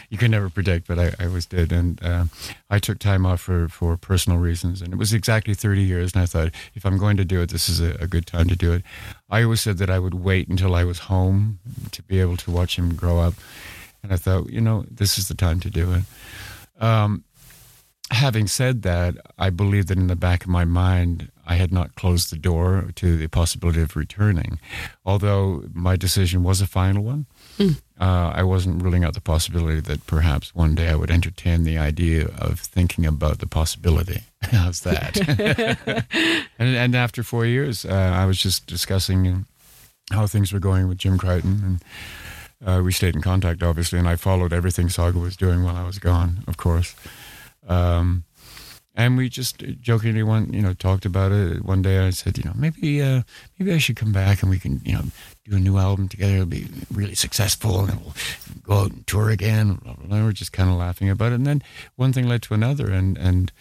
[0.09, 1.73] you can never predict, but I, I always did.
[1.73, 2.25] And uh,
[2.71, 4.83] I took time off for, for personal reasons.
[4.83, 6.15] And it was exactly 30 years.
[6.15, 8.49] And I thought, if I'm going to do it, this is a, a, good time
[8.49, 8.83] to do it.
[9.31, 11.59] I always said that I would wait until I was home
[11.93, 13.35] to be able to watch him grow up.
[14.03, 16.83] And I thought, you know, this is the time to do it.
[16.83, 17.25] Um,
[18.11, 21.95] having said that, I believe that in the back of my mind, I had not
[21.95, 24.61] closed the door to the possibility of returning.
[25.05, 27.27] Although my decision was a final one,
[27.59, 27.81] mm.
[28.01, 31.79] uh, I wasn't ruling out the possibility that perhaps one day I would entertain the
[31.79, 34.23] idea of thinking about the possibility.
[34.43, 35.17] How's that?
[36.59, 39.47] and, and, after four years, uh, I was just discussing
[40.13, 41.85] how things were going with Jim Crichton and.
[42.65, 45.85] Uh, we stayed in contact, obviously, and I followed everything Saga was doing while I
[45.85, 46.97] was gone, of course.
[47.69, 48.25] Um,
[48.97, 51.99] and we just jokingly one, you know, talked about it one day.
[51.99, 53.23] I said, you know, maybe, uh,
[53.59, 55.05] maybe I should come back and we can, you know,
[55.45, 56.35] do a new album together.
[56.35, 58.15] It'll be really successful, and we'll
[58.63, 59.81] go out and tour again.
[59.85, 61.37] And we're just kind of laughing about it.
[61.37, 61.63] And then
[61.97, 63.53] one thing led to another, and and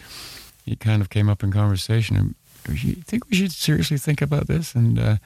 [0.65, 2.15] it kind of came up in conversation.
[2.15, 2.35] And
[2.83, 4.73] you think we should seriously think about this?
[4.73, 5.17] And uh,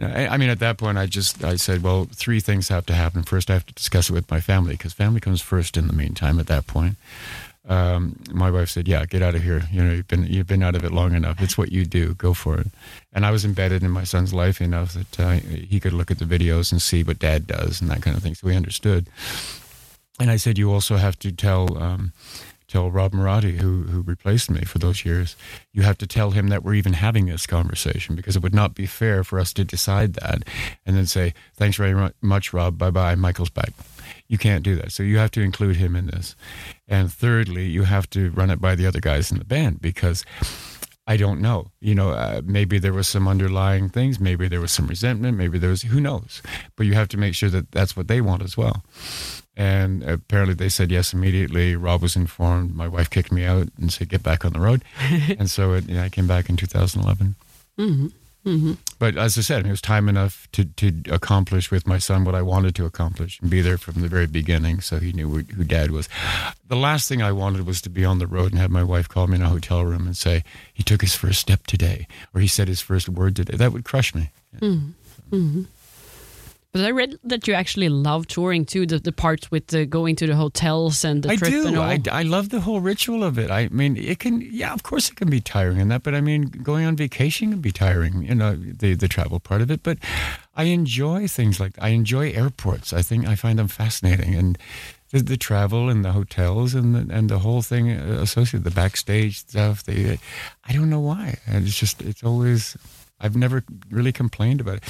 [0.00, 2.94] I, I mean, at that point, I just I said, well, three things have to
[2.94, 3.22] happen.
[3.22, 5.76] First, I have to discuss it with my family because family comes first.
[5.76, 6.96] In the meantime, at that point
[7.68, 9.62] um, my wife said, "Yeah, get out of here.
[9.72, 11.40] You know, you've been you've been out of it long enough.
[11.40, 12.14] It's what you do.
[12.14, 12.68] Go for it."
[13.12, 16.18] And I was embedded in my son's life enough that uh, he could look at
[16.18, 18.34] the videos and see what Dad does and that kind of thing.
[18.34, 19.08] So we understood.
[20.20, 22.12] And I said, "You also have to tell." Um,
[22.68, 25.36] tell Rob Moratti, who who replaced me for those years,
[25.72, 28.74] you have to tell him that we're even having this conversation because it would not
[28.74, 30.42] be fair for us to decide that
[30.84, 32.76] and then say, "Thanks very much, Rob.
[32.78, 33.14] Bye bye.
[33.14, 33.72] Michael's back."
[34.28, 34.92] You can't do that.
[34.92, 36.36] So you have to include him in this.
[36.88, 40.24] And thirdly, you have to run it by the other guys in the band because
[41.06, 41.70] I don't know.
[41.80, 44.18] You know, uh, maybe there was some underlying things.
[44.18, 45.38] Maybe there was some resentment.
[45.38, 46.42] Maybe there was, who knows?
[46.74, 48.82] But you have to make sure that that's what they want as well.
[49.56, 51.76] And apparently they said yes immediately.
[51.76, 52.74] Rob was informed.
[52.74, 54.82] My wife kicked me out and said, get back on the road.
[55.38, 57.36] and so it, you know, I came back in 2011.
[57.78, 58.08] Mm-hmm.
[58.46, 58.74] Mm-hmm.
[59.00, 62.36] But as I said, it was time enough to, to accomplish with my son what
[62.36, 65.64] I wanted to accomplish and be there from the very beginning so he knew who
[65.64, 66.08] dad was.
[66.68, 69.08] The last thing I wanted was to be on the road and have my wife
[69.08, 72.40] call me in a hotel room and say, he took his first step today or
[72.40, 73.56] he said his first word today.
[73.56, 74.30] That would crush me.
[74.60, 75.36] Mm-hmm.
[75.36, 75.62] mm-hmm.
[76.72, 80.14] But I read that you actually love touring too, the, the parts with the going
[80.16, 81.66] to the hotels and the I trip do.
[81.68, 81.84] and all.
[81.84, 83.50] I, I love the whole ritual of it.
[83.50, 86.20] I mean, it can, yeah, of course it can be tiring in that, but I
[86.20, 89.82] mean, going on vacation can be tiring, you know, the, the travel part of it.
[89.82, 89.98] But
[90.54, 92.92] I enjoy things like, I enjoy airports.
[92.92, 94.34] I think I find them fascinating.
[94.34, 94.58] And
[95.12, 99.38] the, the travel and the hotels and the, and the whole thing associated, the backstage
[99.38, 100.18] stuff, the,
[100.68, 101.38] I don't know why.
[101.46, 102.76] And it's just, it's always,
[103.20, 104.84] I've never really complained about it.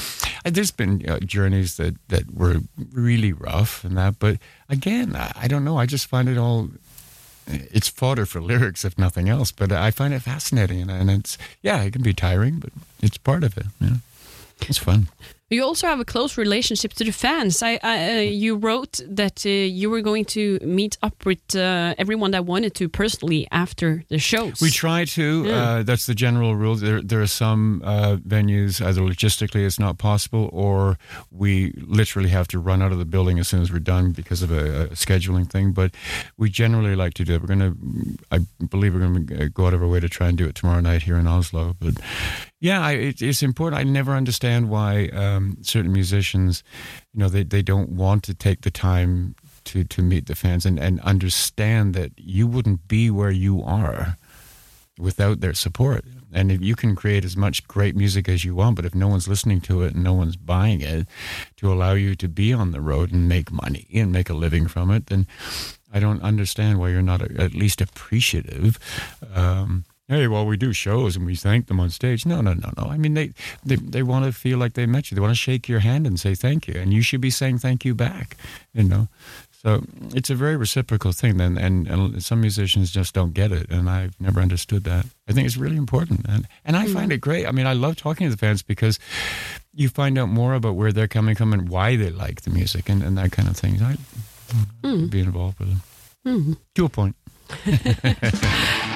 [0.45, 2.61] Uh, There's been uh, journeys that that were
[2.93, 5.79] really rough and that, but again, I, I don't know.
[5.79, 6.69] I just find it all.
[7.47, 9.53] It's fodder for lyrics, if nothing else.
[9.53, 13.19] But I find it fascinating, and, and it's yeah, it can be tiring, but it's
[13.19, 13.67] part of it.
[13.81, 13.97] Yeah,
[14.69, 15.09] it's fun.
[15.49, 17.63] You also have a close relationship to the fans.
[17.63, 21.95] I, I uh, you wrote that uh, you were going to meet up with uh,
[21.99, 24.61] everyone that wanted to personally after the shows.
[24.61, 25.45] We try to.
[25.45, 25.53] Yeah.
[25.55, 26.75] Uh, that's the general rule.
[26.75, 30.99] There, there are some uh, venues either logistically it's not possible, or
[31.31, 34.43] we literally have to run out of the building as soon as we're done because
[34.43, 35.71] of a, a scheduling thing.
[35.71, 35.95] But
[36.37, 37.41] we generally like to do it.
[37.41, 40.27] We're going to, I believe, we're going to go out of our way to try
[40.27, 41.77] and do it tomorrow night here in Oslo.
[41.79, 41.95] But
[42.61, 43.79] yeah, I, it, it's important.
[43.81, 46.63] I never understand why um, certain musicians,
[47.13, 50.65] you know, they, they don't want to take the time to, to meet the fans
[50.65, 54.17] and, and understand that you wouldn't be where you are
[54.99, 56.05] without their support.
[56.33, 59.09] And if you can create as much great music as you want, but if no
[59.09, 61.07] one's listening to it and no one's buying it
[61.57, 64.67] to allow you to be on the road and make money and make a living
[64.67, 65.27] from it, then
[65.93, 68.79] I don't understand why you're not at least appreciative.
[69.35, 72.25] Um, hey, well, we do shows and we thank them on stage.
[72.27, 72.85] No, no, no, no.
[72.91, 73.33] I mean, they
[73.65, 75.15] they, they want to feel like they met you.
[75.15, 77.59] They want to shake your hand and say thank you, and you should be saying
[77.59, 78.37] thank you back.
[78.73, 79.09] You know.
[79.63, 79.83] So
[80.15, 83.91] it's a very reciprocal thing, and, and and some musicians just don't get it, and
[83.91, 85.07] I've never understood that.
[85.29, 87.47] I think it's really important, and and I find it great.
[87.47, 89.01] I mean, I love talking to the fans because
[89.75, 92.89] you find out more about where they're coming from and why they like the music
[92.89, 93.83] and, and that kind of thing.
[93.83, 93.97] I
[94.85, 95.11] Mm.
[95.11, 95.83] be involved with them
[96.25, 96.57] Mm.
[96.77, 97.17] to a point.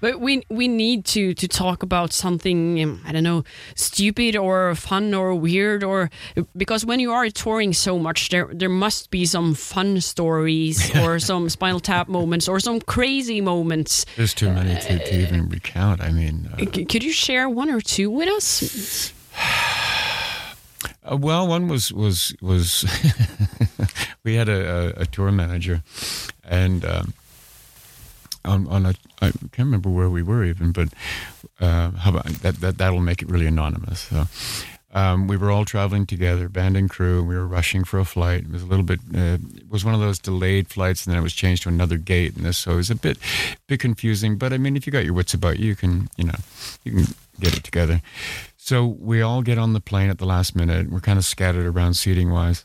[0.00, 4.74] But we we need to to talk about something um, I don't know stupid or
[4.74, 6.10] fun or weird or
[6.56, 11.18] because when you are touring so much there there must be some fun stories or
[11.18, 14.06] some Spinal Tap moments or some crazy moments.
[14.16, 16.00] There's too many to, to even recount.
[16.00, 19.12] I mean, uh, C- could you share one or two with us?
[21.02, 22.84] Uh, well, one was was was
[24.24, 25.82] we had a, a, a tour manager,
[26.44, 27.14] and um,
[28.44, 30.88] on on a I can't remember where we were even, but
[31.60, 32.56] uh, how about that?
[32.56, 34.00] That that'll make it really anonymous.
[34.00, 34.26] So.
[34.92, 37.20] Um, we were all traveling together, band and crew.
[37.20, 38.40] And We were rushing for a flight.
[38.40, 38.98] It was a little bit.
[39.14, 41.96] Uh, it was one of those delayed flights, and then it was changed to another
[41.96, 42.58] gate, and this.
[42.58, 43.16] So it was a bit,
[43.68, 44.36] bit confusing.
[44.36, 46.34] But I mean, if you got your wits about you, you can, you know,
[46.82, 48.02] you can get it together.
[48.56, 50.90] So we all get on the plane at the last minute.
[50.90, 52.64] We're kind of scattered around seating wise.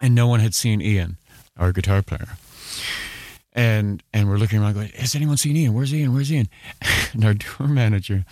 [0.00, 1.16] And no one had seen Ian,
[1.56, 2.36] our guitar player.
[3.54, 5.74] And and we're looking around going, Has anyone seen Ian?
[5.74, 6.12] Where's Ian?
[6.14, 6.48] Where's Ian?
[7.14, 8.24] And our tour manager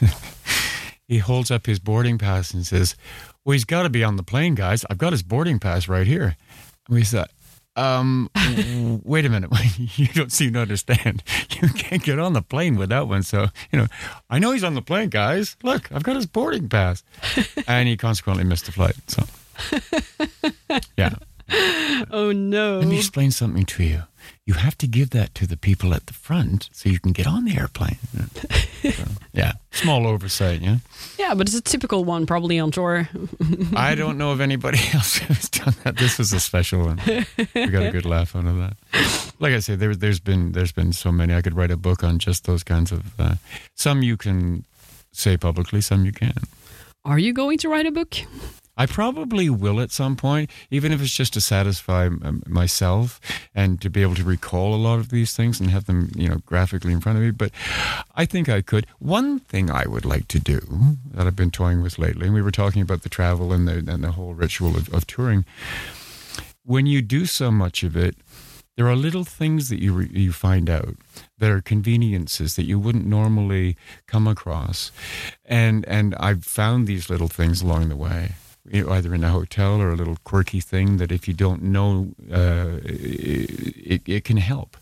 [1.08, 2.94] he holds up his boarding pass and says,
[3.44, 4.84] Well, he's gotta be on the plane, guys.
[4.88, 6.36] I've got his boarding pass right here.
[6.86, 7.30] And we thought,
[7.76, 8.28] um,
[9.04, 9.50] wait a minute.
[9.96, 11.22] You don't seem to understand.
[11.60, 13.22] You can't get on the plane without one.
[13.22, 13.86] So, you know,
[14.28, 15.56] I know he's on the plane, guys.
[15.62, 17.02] Look, I've got his boarding pass.
[17.66, 18.96] and he consequently missed the flight.
[19.06, 19.24] So,
[20.96, 21.14] yeah.
[22.10, 22.80] Oh no!
[22.80, 24.02] Let me explain something to you.
[24.48, 27.26] You have to give that to the people at the front so you can get
[27.26, 27.98] on the airplane.
[28.80, 29.52] So, yeah.
[29.72, 30.78] Small oversight, yeah.
[31.18, 33.10] Yeah, but it's a typical one, probably on tour.
[33.76, 35.98] I don't know of anybody else who's done that.
[35.98, 36.98] This was a special one.
[37.54, 39.34] We got a good laugh out of that.
[39.38, 41.34] Like I say, there, there's been there's been so many.
[41.34, 43.20] I could write a book on just those kinds of.
[43.20, 43.34] Uh,
[43.74, 44.64] some you can
[45.12, 46.48] say publicly, some you can't.
[47.04, 48.16] Are you going to write a book?
[48.78, 53.20] I probably will at some point, even if it's just to satisfy um, myself
[53.52, 56.28] and to be able to recall a lot of these things and have them, you
[56.28, 57.32] know, graphically in front of me.
[57.32, 57.50] But
[58.14, 58.86] I think I could.
[59.00, 60.60] One thing I would like to do
[61.10, 63.78] that I've been toying with lately, and we were talking about the travel and the
[63.92, 65.44] and the whole ritual of, of touring.
[66.64, 68.14] When you do so much of it,
[68.76, 70.94] there are little things that you re- you find out
[71.38, 74.92] that are conveniences that you wouldn't normally come across,
[75.44, 78.34] and and I've found these little things along the way
[78.72, 82.78] either in a hotel or a little quirky thing that if you don't know, uh,
[82.84, 84.76] it, it can help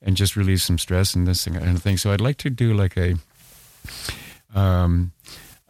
[0.00, 1.96] and just release some stress and this kind of thing.
[1.96, 3.16] So I'd like to do like a
[4.54, 5.12] um,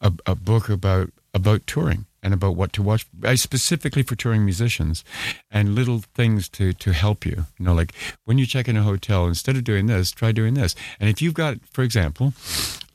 [0.01, 4.45] a, a book about about touring and about what to watch, I specifically for touring
[4.45, 5.03] musicians,
[5.51, 7.47] and little things to to help you.
[7.59, 7.95] You know, like
[8.25, 10.75] when you check in a hotel, instead of doing this, try doing this.
[11.01, 12.35] And if you've got, for example,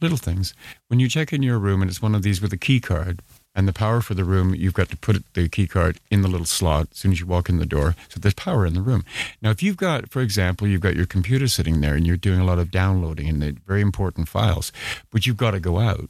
[0.02, 0.54] little things
[0.88, 3.22] when you check in your room and it's one of these with a key card
[3.58, 6.28] and the power for the room, you've got to put the key card in the
[6.28, 7.96] little slot as soon as you walk in the door.
[8.08, 9.04] So there's power in the room.
[9.42, 12.40] Now, if you've got, for example, you've got your computer sitting there and you're doing
[12.40, 14.72] a lot of downloading and very important files,
[15.12, 16.08] but you've got to go out.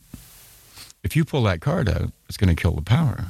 [1.04, 3.28] If you pull that card out, it's going to kill the power.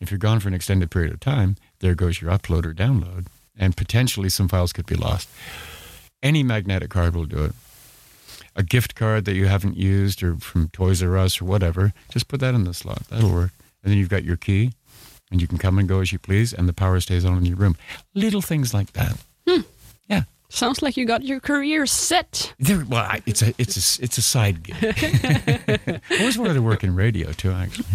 [0.00, 3.28] If you're gone for an extended period of time, there goes your upload or download,
[3.56, 5.30] and potentially some files could be lost.
[6.22, 7.52] Any magnetic card will do it.
[8.56, 12.28] A gift card that you haven't used, or from Toys R Us or whatever, just
[12.28, 13.02] put that in the slot.
[13.10, 13.50] That'll work.
[13.82, 14.72] And then you've got your key,
[15.30, 17.44] and you can come and go as you please, and the power stays on in
[17.44, 17.76] your room.
[18.14, 19.16] Little things like that.
[19.48, 19.62] Hmm.
[20.08, 20.22] Yeah.
[20.48, 22.54] Sounds like you got your career set.
[22.60, 24.76] There, well, I, it's a it's a it's a side gig.
[26.10, 27.50] I always wanted to work in radio too.
[27.50, 27.86] Actually,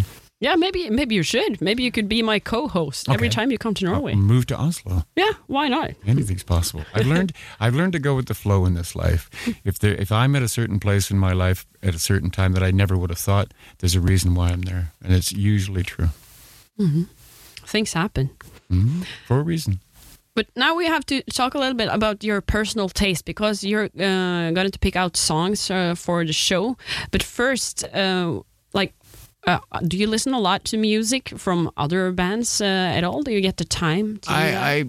[0.42, 1.60] Yeah, maybe maybe you should.
[1.62, 4.16] Maybe you could be my co-host every time you come to Norway.
[4.16, 5.04] move to Oslo.
[5.18, 5.92] yeah, why not?
[6.08, 6.86] Anything's possible.
[6.94, 7.34] I've learned.
[7.60, 9.30] I've learned to go with the flow in this life.
[9.66, 12.54] If there, if I'm at a certain place in my life at a certain time
[12.54, 15.84] that I never would have thought, there's a reason why I'm there, and it's usually
[15.84, 16.10] true
[17.66, 18.30] Things happen.
[18.70, 19.80] hmm for a reason.
[20.36, 23.90] But now we have to talk a little bit about your personal taste because you're
[24.00, 26.78] uh, going to pick out songs uh, for the show.
[27.12, 28.40] But first, uh,
[28.74, 28.94] like,
[29.50, 33.24] uh, do you listen a lot to music from other bands uh, at all?
[33.24, 34.18] Do you get the time?
[34.18, 34.32] To?
[34.32, 34.86] I, I,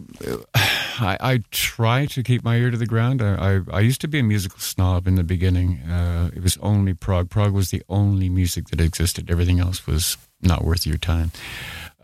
[1.01, 3.23] I, I try to keep my ear to the ground.
[3.23, 5.79] I, I, I used to be a musical snob in the beginning.
[5.79, 7.31] Uh, it was only prog.
[7.31, 9.31] Prog was the only music that existed.
[9.31, 11.33] Everything else was not worth your time.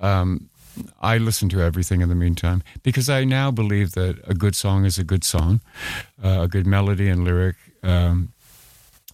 [0.00, 0.48] Um,
[1.00, 4.84] I listen to everything in the meantime because I now believe that a good song
[4.84, 5.60] is a good song,
[6.22, 7.56] uh, a good melody and lyric.
[7.82, 8.32] Um,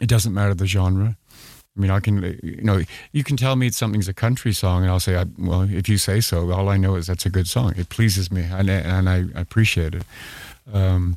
[0.00, 1.16] it doesn't matter the genre.
[1.76, 2.82] I mean, I can, you know,
[3.12, 5.96] you can tell me something's a country song, and I'll say, I, well, if you
[5.96, 7.72] say so, all I know is that's a good song.
[7.76, 10.02] It pleases me, and, I- and I appreciate it.
[10.70, 11.16] Um,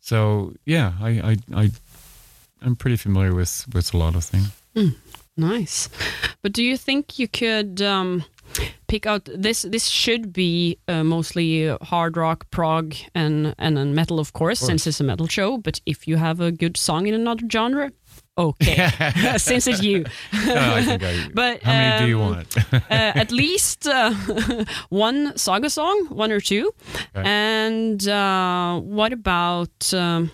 [0.00, 1.70] so, yeah, I, I, I,
[2.62, 4.50] I'm pretty familiar with with a lot of things.
[5.36, 5.88] Nice.
[6.42, 8.24] But do you think you could um,
[8.88, 9.62] pick out this?
[9.62, 14.86] This should be uh, mostly hard rock, prog, and and then metal, of course, since
[14.86, 15.58] it's a metal show.
[15.58, 17.90] But if you have a good song in another genre,
[18.38, 18.90] okay,
[19.38, 20.04] since it's you.
[20.46, 22.56] No, I think I, But, how many do you um, want?
[22.72, 24.14] uh, at least uh,
[24.88, 26.72] one saga song, one or two.
[27.16, 27.28] Okay.
[27.28, 29.92] And uh, what about?
[29.92, 30.30] Um,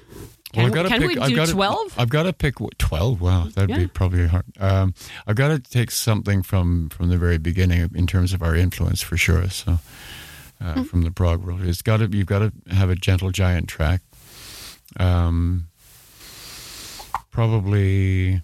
[0.54, 1.94] Well, can I've gotta can pick- we I've do gotta- twelve?
[1.98, 3.20] I've got to pick twelve.
[3.20, 3.78] Wow, that'd Yeah.
[3.78, 4.44] be probably hard.
[4.60, 4.94] Um,
[5.26, 9.02] I've got to take something from from the very beginning in terms of our influence
[9.02, 9.48] for sure.
[9.50, 9.78] So
[10.60, 10.82] uh, Hmm.
[10.84, 14.00] from the prog world, it's got to you've got to have a gentle giant track.
[15.00, 15.66] Um,
[17.34, 18.40] probably.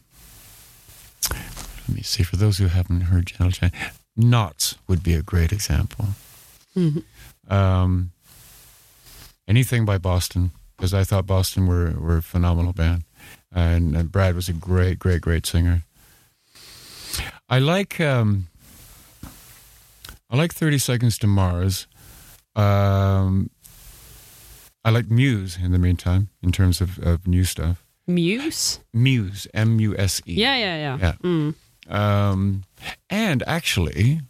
[1.31, 2.24] Let me see.
[2.24, 3.74] For those who haven't heard Gentle Giant,
[4.16, 6.07] Knots would be a great example.
[6.76, 7.05] Mhm.
[7.48, 8.11] Um,
[9.48, 13.05] anything by Boston because I thought Boston were were a phenomenal band,
[13.53, 15.85] and, and Brad was a great, great, great singer.
[17.48, 18.48] I like um,
[20.31, 21.87] I like Thirty Seconds to Mars.
[22.57, 23.50] Um,
[24.85, 27.85] I like Muse in the meantime in terms of, of new stuff.
[28.14, 28.81] Muse.
[28.92, 30.35] Muse, M U S E.
[30.35, 30.99] Yeah, yeah, yeah.
[31.01, 31.14] Yeah.
[31.23, 31.55] Mm.
[31.88, 32.62] Um,
[33.09, 34.20] and actually,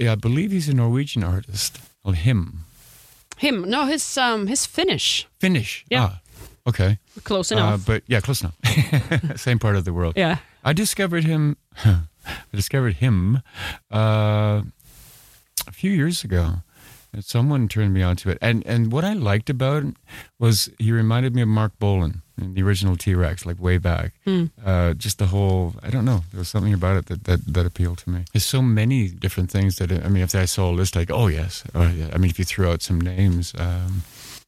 [0.00, 1.78] I believe he's a Norwegian artist.
[2.02, 2.64] Called him.
[3.38, 3.64] Him.
[3.70, 5.26] No, his um his Finnish.
[5.40, 5.84] Finnish.
[5.90, 6.02] Yeah.
[6.10, 6.20] Ah,
[6.66, 6.98] okay.
[7.24, 7.86] Close Uh, enough.
[7.86, 8.56] but yeah, close enough.
[9.36, 10.14] Same part of the world.
[10.16, 10.36] yeah.
[10.64, 11.56] I discovered him.
[11.84, 13.40] I discovered him
[13.90, 14.62] uh,
[15.66, 16.62] a few years ago.
[17.12, 19.94] And someone turned me onto it, and and what I liked about it
[20.38, 24.12] was he reminded me of Marc Bolan in the original T Rex, like way back.
[24.64, 27.66] Uh, just the whole, I don't know, there was something about it that, that that
[27.66, 28.24] appealed to me.
[28.32, 31.26] There's so many different things that I mean, if I saw a list, like, oh
[31.26, 32.10] yes, oh yeah.
[32.14, 33.54] I mean, if you threw out some names.
[33.58, 34.02] Um,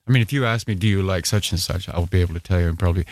[0.07, 2.35] I mean, if you ask me, do you like such and such, I'll be able
[2.35, 2.69] to tell you.
[2.69, 3.05] And probably,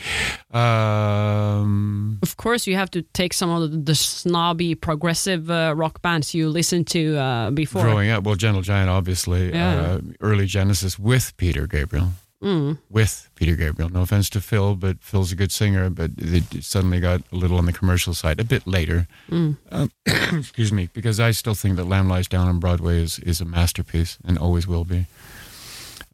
[0.51, 6.03] um, Of course, you have to take some of the, the snobby progressive uh, rock
[6.03, 7.83] bands you listened to uh, before.
[7.83, 9.81] growing up, well, Gentle Giant, obviously, Yeah.
[9.81, 12.09] uh, early Genesis with Peter Gabriel.
[12.43, 12.79] Mm.
[12.89, 13.91] With Peter Gabriel.
[13.91, 17.59] No offense to Phil, but Phil's a good singer, but it suddenly got a little
[17.59, 19.07] on the commercial side a bit later.
[19.31, 19.57] Mm.
[19.71, 19.91] Um,
[20.39, 23.45] excuse me, because I still think that Lamb Lies Down on Broadway is, is a
[23.45, 25.05] masterpiece and always will be.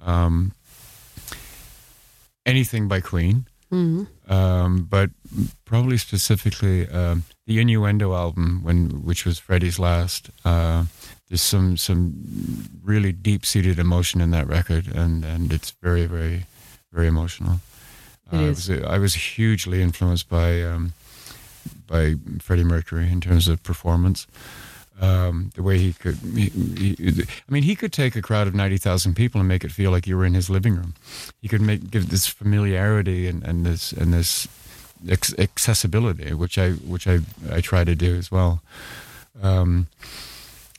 [0.05, 0.53] Um,
[2.47, 3.47] anything by Queen.
[3.73, 4.07] Mhm.
[4.29, 5.11] um, but
[5.65, 10.31] probably specifically um, the Innuendo album, when which was Freddie's last.
[10.45, 10.85] Uh,
[11.29, 12.15] there's some some
[12.85, 16.47] really deep seated emotion in that record, and and it's very very
[16.93, 17.61] very emotional.
[18.33, 18.69] Uh, is.
[18.69, 20.93] Was, I was hugely influenced by um,
[21.89, 24.29] by Freddie Mercury in terms of performance.
[25.01, 28.55] Um, the way he could, he, he, I mean, he could take a crowd of
[28.55, 30.95] ninety thousand people and make it feel like you were in his living room.
[31.43, 34.49] He could make give this familiarity and, and this and this
[35.07, 37.19] ex- accessibility, which I which I
[37.53, 38.63] I try to do as well.
[39.43, 39.87] Um,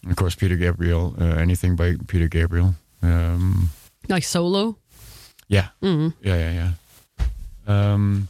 [0.10, 2.74] of course, Peter Gabriel, uh, anything by Peter Gabriel.
[3.04, 3.70] Um,
[4.10, 4.78] Like solo.
[5.48, 6.14] yeah, Mm.
[6.24, 6.72] yeah, yeah,
[7.20, 7.94] yeah.
[7.94, 8.30] Um,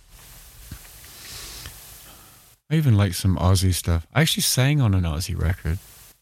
[2.70, 4.06] I even like some Ozzy stuff.
[4.14, 5.80] I actually sang on an Ozzy record.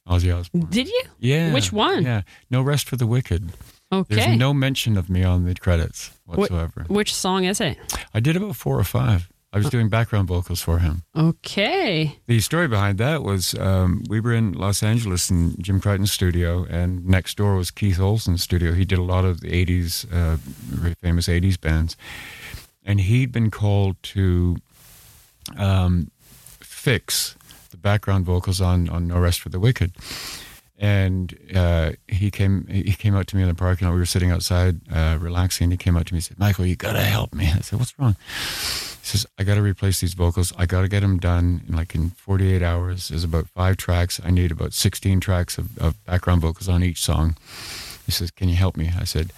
[0.08, 0.68] Ozzy Osbourne.
[0.70, 1.02] Did you?
[1.20, 1.52] Yeah.
[1.54, 2.04] Which one?
[2.04, 2.22] Yeah.
[2.52, 3.52] No Rest for the Wicked.
[3.92, 4.16] Okay.
[4.16, 6.86] There's no mention of me on the credits whatsoever.
[6.88, 7.78] Which song is it?
[8.14, 9.30] I did about four or five.
[9.54, 11.04] I was doing background vocals for him.
[11.16, 12.20] Okay.
[12.28, 16.66] The story behind that was um, we were in Los Angeles in Jim Crichton's studio,
[16.70, 18.74] and next door was Keith Olsen's studio.
[18.74, 21.96] He did a lot of the 80s, uh, very famous 80s bands.
[22.84, 24.58] And he'd been called to
[25.56, 26.12] um,
[26.86, 27.36] fix
[27.72, 29.92] the background vocals on, on No Rest for the Wicked.
[30.78, 33.94] And uh, he came he came out to me in the parking lot.
[33.94, 35.72] We were sitting outside uh, relaxing.
[35.72, 37.48] He came out to me and said, Michael, you got to help me.
[37.48, 38.16] I said, What's wrong?
[38.20, 40.54] He says, I got to replace these vocals.
[40.58, 43.08] I got to get them done in like in 48 hours.
[43.08, 44.22] There's about five tracks.
[44.24, 47.36] I need about 16 tracks of, of background vocals on each song.
[48.06, 48.92] He says, Can you help me?
[49.00, 49.32] I said,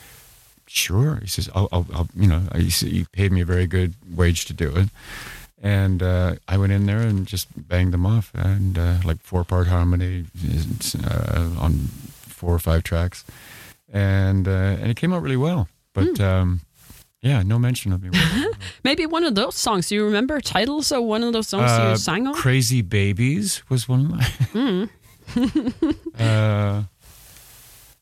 [0.66, 1.20] Sure.
[1.22, 4.46] He says, I'll, I'll, I'll you know, he, he paid me a very good wage
[4.46, 4.90] to do it.
[5.62, 9.44] And uh, I went in there and just banged them off, and uh, like four
[9.44, 10.26] part harmony
[11.04, 11.90] uh, on
[12.28, 13.26] four or five tracks,
[13.92, 15.68] and uh, and it came out really well.
[15.94, 16.62] But um,
[17.24, 18.12] yeah, no mention of me.
[18.84, 19.88] Maybe one of those songs.
[19.90, 22.36] Do you remember titles of one of those songs Uh, you sang on?
[22.36, 24.20] Crazy Babies was one of
[26.20, 26.84] uh,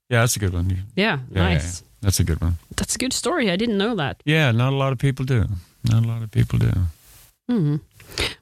[0.10, 0.70] yeah, that's a good one.
[0.70, 1.82] yeah, Yeah, nice.
[1.82, 2.58] yeah, that's a good one.
[2.76, 3.49] That's a good story.
[3.49, 4.22] I didn't know that.
[4.26, 5.45] Yeah, not a lot of people do.
[5.89, 6.72] Not a lot of people do.
[7.48, 7.78] Hmm.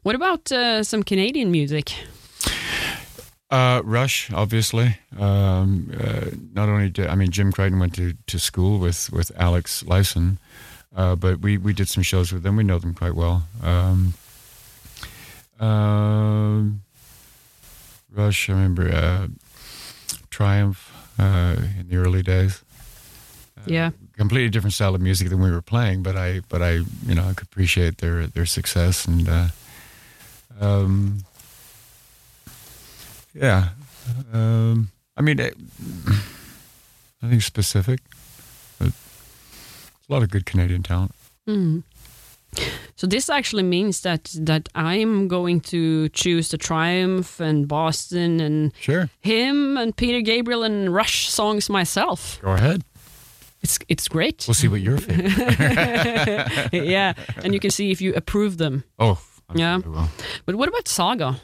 [0.04, 1.94] What about uh, some Canadian music?
[3.50, 4.98] Uh, Rush, obviously.
[5.20, 9.32] Um, uh, not only did I mean Jim Crichton went to, to school with with
[9.38, 10.38] Alex Lifeson,
[10.96, 12.56] uh, but we, we did some shows with them.
[12.56, 13.44] We know them quite well.
[13.62, 14.14] Um,
[15.60, 16.82] um,
[18.12, 19.28] Rush, I remember uh,
[20.30, 22.64] Triumph uh, in the early days.
[23.66, 23.92] Yeah.
[24.18, 26.72] Completely different style of music than we were playing, but I but I
[27.06, 29.48] you know I could appreciate their their success and uh,
[30.60, 31.24] um,
[33.34, 33.70] yeah.
[34.32, 35.56] Um, I mean, it,
[37.22, 38.00] nothing specific,
[38.80, 41.14] but a lot of good Canadian talent.
[41.48, 41.80] Hmm.
[42.96, 48.72] So this actually means that that I'm going to choose the Triumph and Boston and
[48.80, 52.40] Sure, him and Peter Gabriel and Rush songs myself.
[52.42, 52.84] go ahead.
[53.64, 54.46] It's it's great.
[54.48, 56.74] We'll see what your favorite.
[56.74, 58.84] yeah, and you can see if you approve them.
[59.00, 59.18] Oh,
[59.50, 59.82] I'm Yeah.
[59.82, 60.10] sure
[60.46, 61.40] But what about Saga?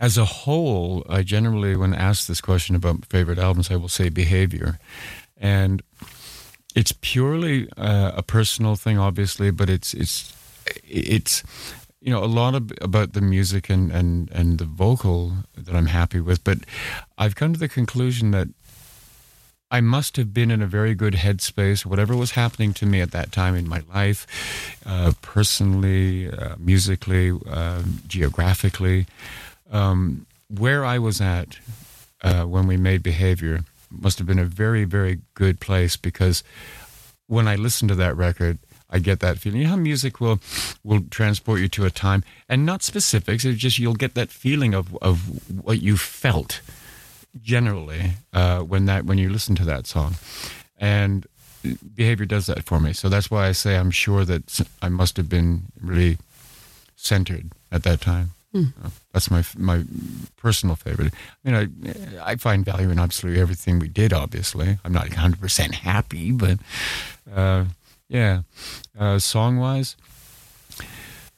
[0.00, 4.08] As a whole, I generally, when asked this question about favorite albums, I will say
[4.10, 4.78] Behavior,
[5.36, 5.82] and
[6.74, 10.32] it's purely uh, a personal thing, obviously, but it's it's
[10.82, 11.42] it's
[12.00, 15.86] you know a lot of, about the music and and and the vocal that I'm
[15.86, 16.58] happy with, but
[17.16, 18.48] I've come to the conclusion that
[19.70, 23.10] I must have been in a very good headspace, whatever was happening to me at
[23.10, 24.26] that time in my life,
[24.86, 29.06] uh, personally, uh, musically, um geographically.
[29.70, 31.58] Um, where I was at
[32.22, 36.44] uh, when we made Behavior must have been a very, very good place because
[37.26, 38.58] when I listen to that record,
[38.90, 39.60] I get that feeling.
[39.60, 40.38] You know how music will
[40.84, 43.44] will transport you to a time, and not specifics.
[43.44, 45.16] It's just you'll get that feeling of of
[45.64, 46.60] what you felt
[47.42, 50.14] generally uh, when that when you listen to that song,
[50.78, 51.26] and
[51.94, 52.92] behavior does that for me.
[52.92, 56.18] So that's why I say I'm sure that I must have been really
[56.96, 58.30] centered at that time.
[58.54, 59.82] Uh, That's my my
[60.36, 61.12] personal favorite.
[61.44, 61.56] I mean,
[62.22, 64.12] I I find value in absolutely everything we did.
[64.12, 66.58] Obviously, I'm not 100 percent happy, but
[67.34, 67.64] uh,
[68.08, 68.42] yeah,
[68.96, 69.96] uh, song wise,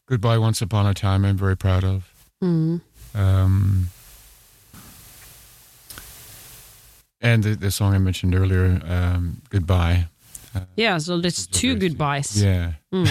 [0.06, 2.12] "Goodbye Once Upon a Time" I'm very proud of.
[2.44, 2.82] Mm.
[3.14, 3.88] Um,
[7.26, 10.06] and the, the song I mentioned earlier, um, "Goodbye."
[10.74, 12.42] Yeah, so that's Those are two very- goodbyes.
[12.42, 13.06] Yeah, Mm.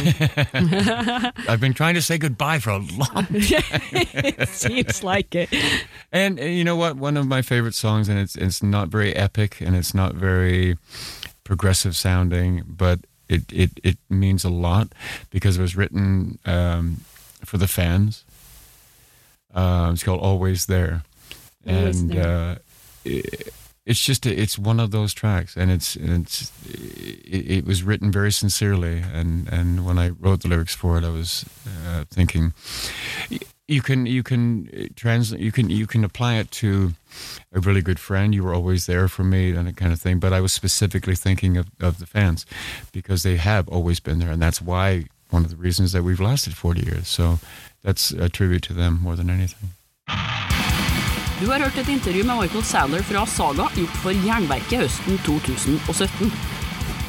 [1.50, 3.28] I've been trying to say goodbye for a long time.
[3.30, 5.50] it seems like it.
[6.12, 6.96] And, and you know what?
[6.98, 10.76] One of my favorite songs, and it's it's not very epic, and it's not very
[11.44, 13.00] progressive sounding, but
[13.30, 14.88] it it, it means a lot
[15.30, 17.02] because it was written um,
[17.46, 18.24] for the fans.
[19.54, 21.04] Uh, it's called "Always There,"
[21.68, 22.28] Always and There.
[22.28, 22.56] Uh,
[23.06, 23.54] it,
[23.86, 28.12] it's just a, it's one of those tracks, and it's it's it, it was written
[28.12, 31.46] very sincerely, and and when I wrote the lyrics for it, I was
[31.88, 32.54] uh, thinking
[33.68, 36.94] you can you can uh, translate you can you can apply it to
[37.52, 38.34] a really good friend.
[38.34, 41.16] You were always there for me and that kind of thing but i was specifically
[41.16, 42.46] thinking of, of the fans
[42.92, 46.20] because they have always been there and that's why one of the reasons that we've
[46.20, 47.08] lasted 40 years.
[47.08, 47.40] So
[47.84, 49.72] that's a tribute to them more than anything
[51.40, 56.30] Du har hørt et intervju med Michael Sandler fra Saga gjort for Jernverket høsten 2017.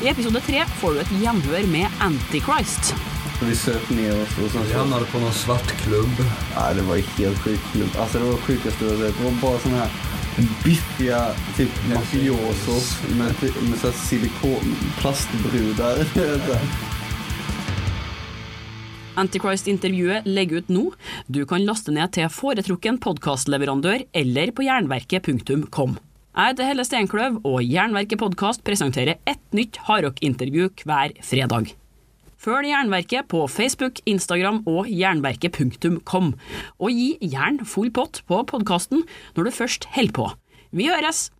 [0.02, 2.90] I episode tre får du et gjenhør med Antichrist.
[3.38, 4.66] Vi søkte ned oss og sånn.
[4.66, 4.98] Vi så...
[5.12, 6.24] på noen svart klubb.
[6.56, 7.92] Ja, det var ikke helt sjukt klubb.
[7.94, 9.14] Altså, det var det sjukaste jag har sett.
[9.20, 9.92] Det var bare sånne her
[10.64, 11.22] biffiga
[11.56, 13.96] typ mafiosos med, med, med så här
[19.20, 20.84] Antichrist-intervjuet legger ut nå.
[21.26, 25.96] Du kan laste ned til foretrukken podkastleverandør eller på jernverket.kom.
[26.36, 31.70] Jeg heter Helle Steinkløv, og Jernverket podkast presenterer ett nytt hardrock-intervju hver fredag.
[32.36, 36.34] Følg Jernverket på Facebook, Instagram og jernverket.kom,
[36.76, 40.28] og gi jern full pott på podkasten når du først holder på.
[40.76, 41.30] Vi høres!